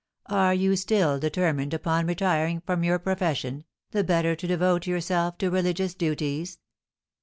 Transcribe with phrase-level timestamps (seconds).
[0.31, 5.51] Are you still determined upon retiring from your profession, the better to devote yourself to
[5.51, 6.57] religious duties?"